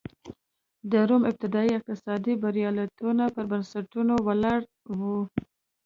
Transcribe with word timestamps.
د 0.91 0.93
روم 1.09 1.23
ابتدايي 1.29 1.71
اقتصادي 1.77 2.33
بریالیتوبونه 2.41 3.25
پر 3.35 3.45
بنسټونو 3.51 4.15
ولاړ 4.27 4.59
و 4.99 5.01